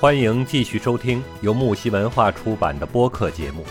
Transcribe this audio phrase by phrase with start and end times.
[0.00, 3.66] 欢迎继续收听由木西文化出版的播客节目。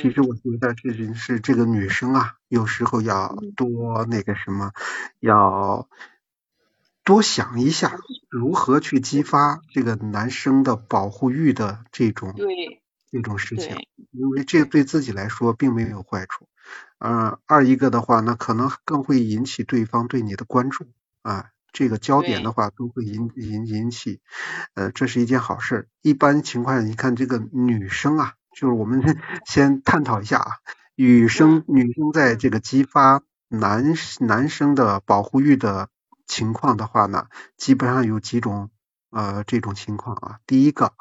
[0.00, 4.72] 其实我觉得这是是这个女生啊，有时候要多那个什么，
[5.20, 5.86] 要
[7.04, 7.98] 多想一下
[8.30, 12.80] 如何去激发这个男生的保护欲的这种对
[13.12, 13.76] 这种事情，
[14.12, 16.46] 因为这对自己来说并没有坏处。
[16.98, 20.86] 呃，二一个的话，那可能更会引起对方对你的关注
[21.22, 24.20] 啊，这个焦点的话都会引引引起，
[24.74, 25.88] 呃，这是一件好事儿。
[26.02, 29.02] 一般情况下，你看这个女生啊，就是我们
[29.46, 30.50] 先探讨一下啊，
[30.96, 35.88] 女生女生在这个激发男男生的保护欲的
[36.26, 37.26] 情况的话呢，
[37.56, 38.70] 基本上有几种
[39.10, 40.38] 呃这种情况啊。
[40.46, 40.92] 第一个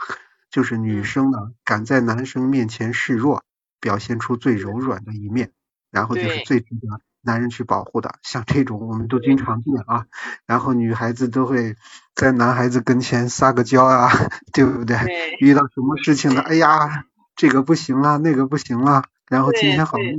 [0.51, 3.43] 就是女生呢敢在男生面前示弱，
[3.79, 5.51] 表现出最柔软的一面，
[5.91, 8.15] 然后就是最值得男人去保护的。
[8.23, 10.05] 像这种我们都经常见啊，
[10.45, 11.75] 然后女孩子都会
[12.15, 14.09] 在男孩子跟前撒个娇啊，
[14.53, 14.97] 对不对？
[14.97, 15.37] 对？
[15.39, 20.11] 遇到什么事情了，哎呀，这个不行了，那个不行了，然后今天好累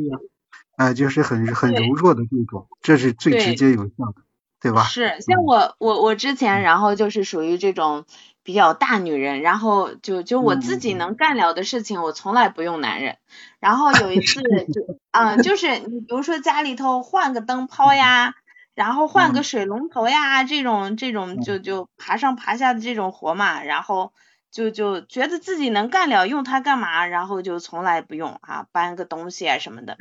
[0.76, 4.22] 啊，啊、就是很很柔弱的这种，这是最直接有效的，
[4.60, 4.82] 对吧？
[4.82, 8.04] 是，像嗯我我我之前，然后就是属于这种
[8.42, 13.18] 比较大女人，然后就就我自己能干了的事情，我从来不用男人。
[13.60, 14.40] 然后有一次
[14.72, 18.34] 就，嗯，就是你比如说家里头换个灯泡呀，
[18.74, 24.12] 然后换个嗯水龙头呀，这种这种就就爬上爬下的这种活嘛，然后
[24.50, 27.06] 就就觉得自己能干了，用它干嘛？
[27.06, 29.96] 然后就从来不用啊，搬个东西啊什么的。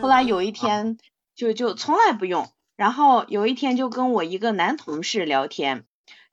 [0.00, 0.98] 后来有一天
[1.34, 5.84] 就就从来不用，然后有一天就跟我一个男同事聊天，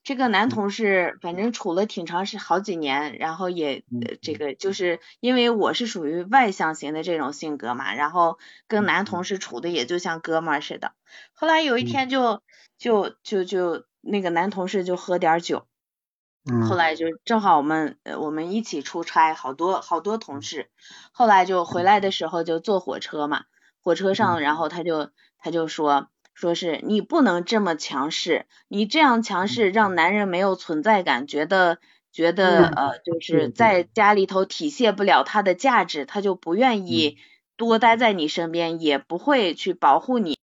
[0.03, 10.93] 这个男同事反正处了挺长时好几年，然后也呃这个就是因为我是属于外向型的这种性格嘛，然后跟男同事处的也就像哥们儿似的。
[11.33, 12.41] 后来有一天就
[12.77, 15.67] 就就就那个男同事就喝点儿酒，
[16.49, 20.69] 嗯，后来就正好我们呃我们一起出差，好多好多同事，
[21.11, 23.43] 后来就回来的时候就坐火车嘛，
[23.83, 31.77] 火车上然后他就他就说说是你不能这么强势，你这样强势让男人没有存在感，觉得
[32.11, 33.87] 觉得嗯呃就是在。
[33.93, 37.17] 家里头体现不了他的价值，他就不愿意
[37.57, 40.37] 多待在你身边，也不会去保护你。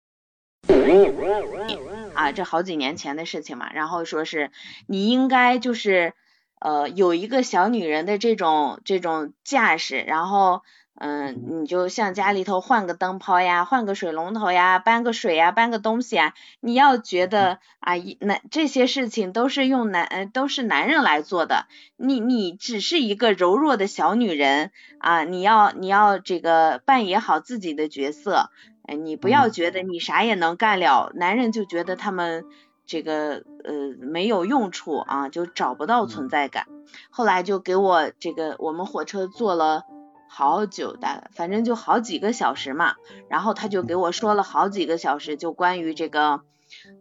[2.16, 4.52] 啊，这好几年前的事情嘛，然后说是
[4.88, 6.14] 你应该就是
[6.60, 10.62] 呃有一个小女人的这种这种架势，然后
[10.98, 21.68] 嗯、你就像家里头换个灯泡呀，换个水龙头呀，搬个水呀，搬个东西啊，你要觉得啊一男这些事情都是用男呃都是男人来做的，
[21.98, 28.50] 你你只是一个柔弱的小女人啊，你要你要这个扮演好自己的角色。
[28.88, 32.46] 哎，你不要嗯觉得你啥也能干了，男人就觉得他们
[32.86, 36.68] 这个呃没有用处啊，就找不到存在感。
[37.10, 39.84] 后来就给我这个我们火车坐了
[40.30, 42.96] 好久的，反正就好几个小时嘛，
[43.30, 46.42] 然后他就给我说了好几个小时，就关于这个。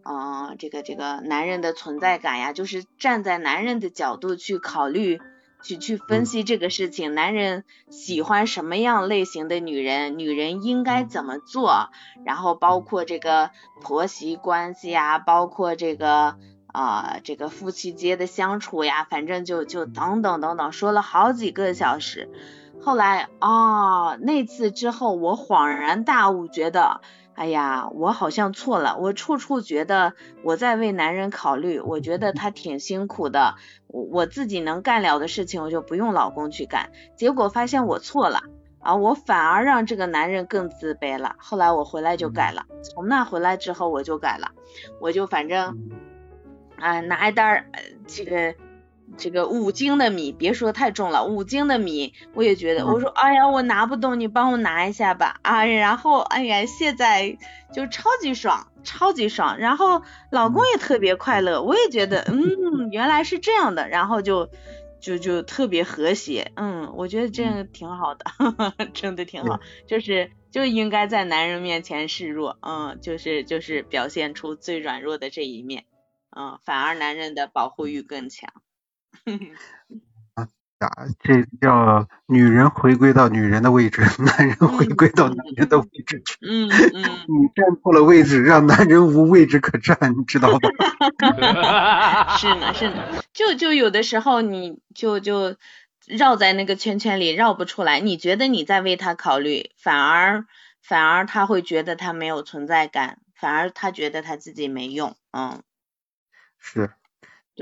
[0.05, 5.21] 嗯、这个这个男人的存在感呀，就是站在男人的角度去考虑，
[5.65, 11.89] 去去分析这个事情，男人喜欢什么样类型的女人，女人应该怎么做，
[12.25, 16.37] 然后包括这个婆媳关系呀，包括这个
[16.67, 22.31] 啊、这个夫妻间的相处呀，反正就就等等等等，说了好几个小时。
[22.83, 27.01] 后来哦，那次之后我恍然大悟，觉得。
[27.35, 33.57] 哎呀，我好像错了，我处处觉得我在为男人考虑，我觉得他挺辛苦的，
[33.89, 36.91] 我我自己能干了的事情，我就不用老公去干。
[37.17, 38.43] 结果发现我错了
[38.79, 41.35] 啊，我反而让这个男人更自卑了。
[41.39, 44.53] 后来我回来就改了，从那回来之后我就改了，
[45.01, 45.91] 我就反正
[46.77, 48.55] 啊拿一袋儿呃这个
[49.17, 55.39] 这个五斤的米，别说太重了，五斤的米我也觉得，我说哎呀我拿不动，你帮我拿一下吧。
[55.43, 57.39] 啊，然后哎呀现在
[57.73, 64.51] 就超级爽，超级爽，然后老公也特别快乐，我也觉得嗯原来是这样的，然后就。
[65.01, 68.25] 就就特别和谐，嗯，我觉得这样挺好的，
[68.95, 75.85] 真的挺好，就是就应该在男人面前示弱，嗯，就是就是表现出最软弱的这一面，
[76.35, 78.51] 嗯，反而男人的保护欲更强。
[80.81, 86.37] 啊，这叫女人回归到女人的位置， 男人回归到男人的位置去。
[86.47, 92.37] 嗯嗯， 你站错了位置，让男人无位置可站，你知道吧？
[92.37, 95.57] 是呢是呢，就就有的时候你就就
[96.07, 100.45] 绕在那个圈圈里绕不出来，你觉得你在为他考虑，反而
[100.83, 105.63] 反而他会觉得他没有存在感，反而他觉得他自己没用，嗯，
[106.59, 106.91] 是，对，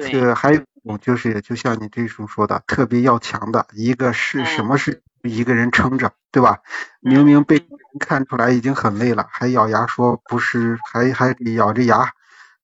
[0.01, 4.69] 是还有一种就是，就像你这种说的，特别要强的，一个是什嗯。
[4.69, 6.59] 么事一个人撑着，对吧？
[7.01, 7.61] 明明被
[8.01, 12.11] 看出来已经很累了，还咬牙说不是，还还咬着牙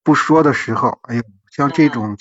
[0.02, 1.92] 不说的时候，哎呦，像这嗯。
[1.92, 2.16] 种，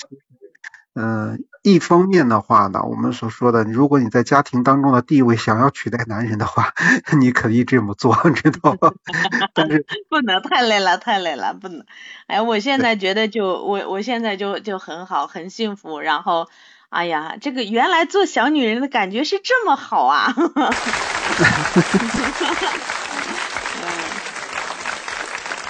[0.96, 6.74] 嗯、一方面的话呢，我们所说的，如果你在家庭当中的地位想要取代男人的话，
[7.20, 8.94] 你可以这么做， 知道吧？
[9.54, 11.86] 但是不能太累了，太累了，不能。
[12.28, 16.00] 哎，我现在觉得就我我现在就就很好，很幸福。
[16.00, 16.48] 然后，
[16.88, 20.34] 哎呀，这个原来做小女人的感觉是这么好啊！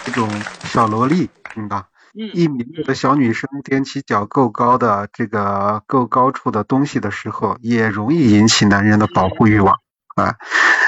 [0.05, 0.29] 这种
[0.65, 1.87] 小萝莉，嗯吧？
[2.19, 9.75] 嗯一米六的小女生踮起脚够高的这个够高处的东西的时候，也容易引起男人的保护欲望
[10.15, 10.35] 啊。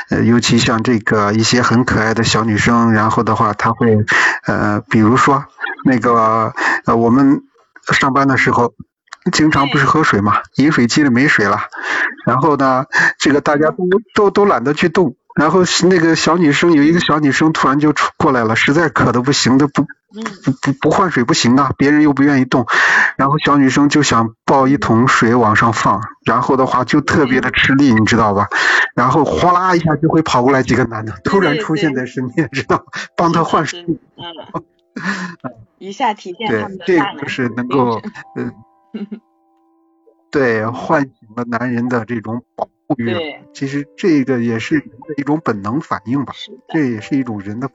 [0.09, 3.97] 呃，尤其像这个一些很可爱的小女生，然后的话，她会
[4.45, 5.45] 呃，比如说
[5.85, 6.53] 那个
[6.85, 7.43] 呃，我们
[7.93, 8.73] 上班的时候。
[9.33, 11.59] 经常不是喝水嘛，饮水机里没水了，
[12.25, 12.85] 然后呢，
[13.19, 13.85] 这个大家都
[14.15, 22.65] 都都懒得去动，然后那个小女生有一个小女生突然就出过来了，实在渴的不行的不嗯不不不换水不行啊，别人又不愿意动，
[23.15, 28.49] 然后小女生就想抱一桶水往上放，然后的话就特别的吃力，你知道吧？
[28.95, 32.83] 然后哗啦一下就会跑过来几个男的，突然出现在身边，知道，
[33.15, 33.85] 帮她换水。
[33.87, 33.93] 嗯，
[35.79, 38.01] 一下体现他们，的对这个就是能够
[38.35, 38.51] 嗯
[38.93, 39.01] 呃，
[40.29, 44.83] 对唤醒了男人的这种保对，其实这个也是
[45.17, 46.33] 一种本能反应吧，
[46.73, 47.69] 这也是一种人的。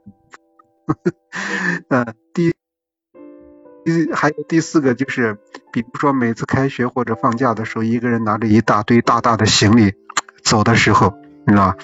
[1.88, 2.52] 呃，第
[3.84, 5.38] 第还有第四个就是，
[5.72, 9.94] 比如说每次开学或者放假的时候，一个人拿着一大堆大大的行李
[10.42, 11.14] 走的时候，
[11.46, 11.76] 你知道？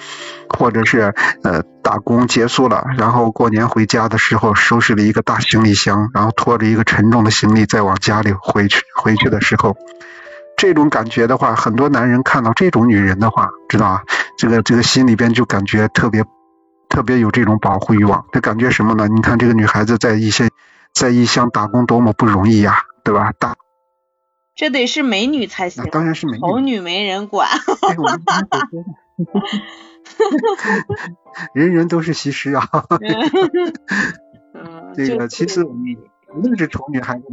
[0.49, 9.77] 或者是呃打工结束了，然后过年回家的时候，收拾了一个大行李箱，然后拖着一个沉重的行李再往家里回去回去的时候，
[10.61, 14.03] 这种感觉的话，很多男人看到这种女人的话，知道啊？
[14.37, 16.23] 这个这个心里边就感觉特别
[16.87, 18.27] 特别有这种保护欲望。
[18.31, 19.07] 这感觉什么呢？
[19.07, 20.49] 你看这个女孩子在一些
[20.93, 23.33] 在异乡打工多么不容易呀，对吧？
[23.39, 23.55] 大
[24.53, 26.39] 这得是美女才行那，当然是美女。
[26.41, 27.49] 丑女没人管。
[27.49, 28.83] 哎，我们今天所说
[30.37, 32.69] 的人人都是西施啊。
[34.53, 35.97] 嗯， 这个其实我们
[36.35, 37.23] 无论是丑女还是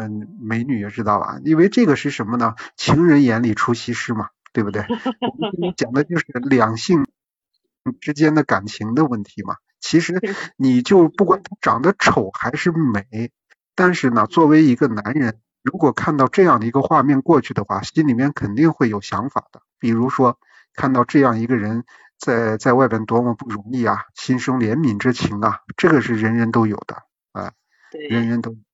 [0.00, 1.38] 嗯美女，知道吧？
[1.44, 2.54] 因为这个是什么呢？
[2.76, 4.82] 情人眼里出西施嘛，对不对？
[5.20, 7.06] 我们讲的就是两性
[8.00, 9.56] 之间的感情的问题嘛。
[9.80, 10.20] 其实
[10.56, 13.30] 你就不管他长得丑还是美，
[13.74, 19.62] 但是呢，作为一个男人，如果看到这样的一个画面过去的话，心里面肯定会有想法的。
[19.78, 20.38] 比如说，
[20.74, 21.84] 看到这样一个人
[22.18, 27.52] 在在外边多么不容易啊，心生怜悯之情啊，这个是人人都有的啊，
[28.10, 28.50] 人，人都。
[28.52, 28.64] 嗯，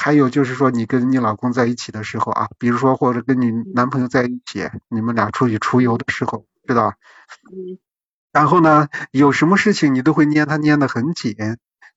[0.00, 6.94] 还有就是说，你跟你老公在一起的时候啊，比如说或者跟你男朋友在一起，你们俩出去出游的时候，知道？
[7.52, 7.78] 嗯
[8.32, 11.34] 然后呢，有什么事情你都会捏他捏得很紧，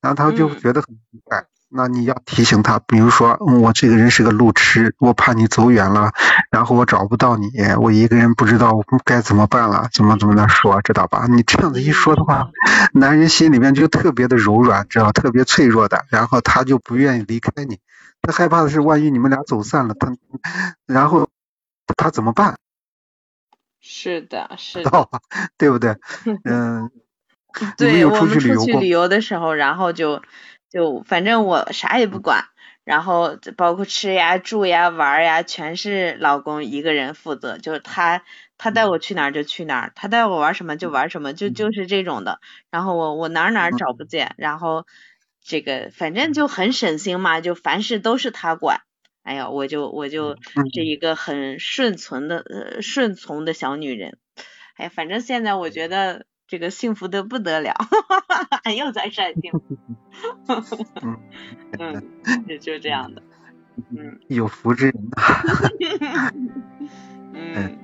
[0.00, 1.46] 然后他就嗯觉得很奇怪。
[1.76, 6.12] 那你要提醒他，比如说，嗯我这个人是个路痴，我怕你走远了，
[6.50, 7.48] 然后我找不到你，
[7.80, 11.26] 我一个人不知道该怎么办了，怎么怎么的说，知道吧？
[11.28, 12.50] 你这样子一说的话，
[12.92, 17.80] 男人心里面就特别的柔软，知道，特别脆弱的，然后他就不愿意离开你，
[18.22, 20.14] 他害怕的是万一你们俩走散了，他，
[20.86, 21.28] 然后
[21.96, 22.56] 他怎么办？
[23.80, 25.08] 是的，是的。
[25.58, 25.96] 对不对？
[26.44, 26.90] 嗯，
[27.60, 30.22] 你们对有出我们出去旅游过去旅游的时候，然后就
[30.74, 32.46] 就反正我啥也不管，
[32.82, 38.24] 然后包括吃呀、住呀、玩呀，全是老公一个人负责，就是他
[38.58, 42.40] 他带我去哪儿就去哪儿，他带我玩什么就玩什么，就就是这种的。
[42.72, 44.84] 然后我我哪儿哪儿找不见，然后
[45.44, 48.80] 这个反正就很省心嘛，就凡事都是他管。
[49.22, 54.18] 哎呀，我就我就嗯是一个很顺从的呃顺从的小女人。
[54.76, 57.74] 哎，反正现在我觉得这个幸福的不得了，
[58.76, 59.78] 又在晒幸福。
[61.02, 61.16] 嗯
[61.78, 62.02] 嗯，
[62.48, 63.22] 就就这样的。
[63.90, 66.32] 嗯 有福之人呐。
[67.34, 67.78] 嗯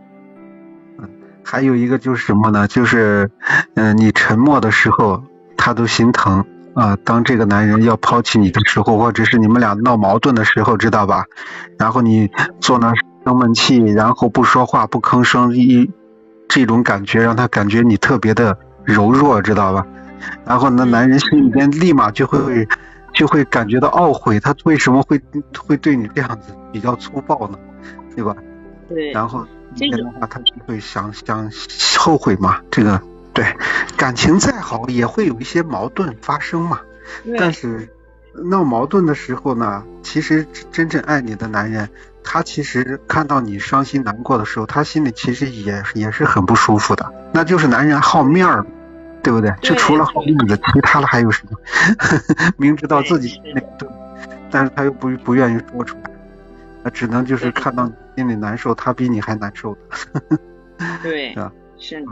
[1.42, 2.68] 还有一个就是什么呢？
[2.68, 3.30] 就是，
[3.74, 5.24] 嗯、你沉默的时候，
[5.56, 11.24] 他都心疼啊、当这个男人要抛弃你的时候，或者是你们俩闹矛盾的时候，知道吧？
[11.78, 15.90] 然后你坐那儿生闷气，然后不说话、不吭声，一
[16.50, 19.86] 这种感觉让他感觉你特别的柔弱，知道吧？
[20.44, 22.68] 然后呢，嗯男人心里边立马就会
[23.14, 25.18] 就会感觉到懊悔，他为什么会
[25.56, 27.58] 会对你这样子比较粗暴呢？
[28.14, 28.36] 对吧？
[28.88, 31.50] 对，然后这样的话，他就会想想
[31.96, 32.60] 后悔嘛。
[32.70, 33.00] 这个
[33.32, 33.46] 对
[33.96, 36.80] 感情再好，也会有一些矛盾发生嘛。
[37.38, 37.88] 但是
[38.34, 41.88] 闹矛盾的时候呢，其实真正爱你的男人，
[42.22, 47.12] 他其实看到你伤心难过的时候，他心里其实也也是很不舒服的。
[47.32, 48.64] 那就是男人好面儿，
[49.22, 49.52] 对不对？
[49.62, 51.56] 就除了好面子，其他的还有什么？
[52.56, 53.88] 明知道自己心里对，
[54.50, 56.10] 但是他又不不愿意说出来，
[56.82, 60.38] 那只能就是看到你心里难受，他比你还难受的。
[61.02, 61.34] 对，
[61.78, 62.04] 是。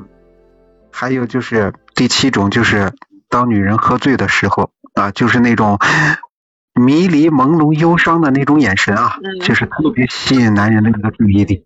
[0.90, 2.92] 还有就是第七种，就是
[3.28, 5.78] 当女人喝醉的时候啊，就是那种
[6.78, 11.64] 迷离、朦胧、忧伤的那种眼神啊，就是特别吸引男人的一个注意力，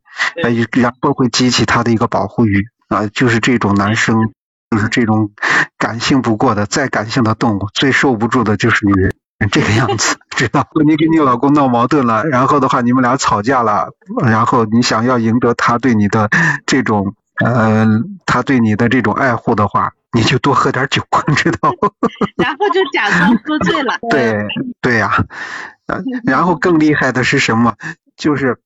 [0.80, 4.16] 然后会激起他的一个保护欲啊，就是这种男生，
[4.70, 5.30] 就是这种
[5.78, 9.12] 感性不过的、再感性的动物，最受不住的就是女人
[9.50, 10.66] 这个样子， 知道？
[10.86, 13.90] 你跟你老公闹矛盾了，然后的话你们俩吵架了，
[14.24, 16.28] 然后你想要赢得他对你的
[16.66, 17.14] 这种。
[17.42, 17.86] 呃，
[18.26, 21.02] 他对你的这种爱护的话，你就多喝点酒，
[21.36, 21.90] 知道吗？
[22.36, 23.98] 然后就假装喝醉了。
[24.10, 24.46] 对
[24.80, 25.10] 对呀，
[26.24, 27.76] 然后更厉害的是什么？
[28.16, 28.58] 就是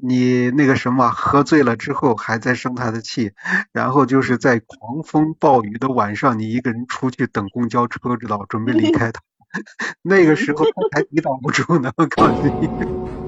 [0.00, 3.32] 你那个什么喝醉了之后还在生他的气，
[3.72, 9.20] 然后就是在狂风暴雨的晚上，你一个人出去等公交车，知道准备离开他，
[10.02, 13.27] 那个时候他还抵挡不住呢，我告诉你。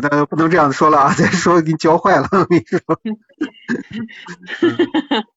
[0.00, 1.12] 那不能这样说了啊！
[1.14, 2.80] 再说给你教坏了，我跟你说。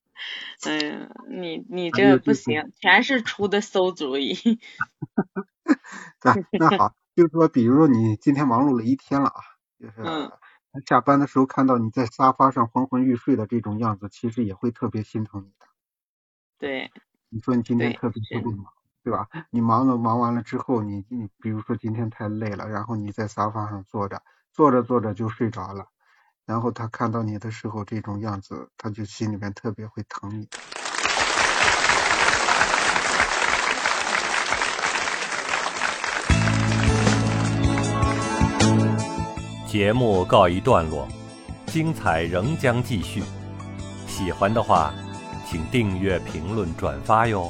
[0.63, 4.35] 嗯，你你这不行，全是出的馊主意。
[6.23, 9.41] 那那好，就是说，比如说你今天忙碌了一天了啊，
[9.79, 10.29] 就是
[10.85, 15.65] 下班的时候看到你在沙发上昏昏欲睡的这种样子，其实也会特别心疼你的。
[16.59, 16.91] 对。
[17.29, 18.65] 你说你今天特别特别忙，
[19.03, 19.27] 对吧？
[19.49, 24.21] 你忙了忙完了之后，你你比如说今天太累了，然后你在沙发上坐着。
[24.53, 25.86] 坐着坐着就睡着了，
[26.46, 30.50] 然后他看到你的时候这种样子，他就心里面特别会疼你。
[39.65, 41.08] 节目告一段落，
[41.67, 43.24] 精彩仍将继续。
[44.05, 44.93] 喜欢的话，
[45.48, 47.50] 请订阅、评论、转发哟。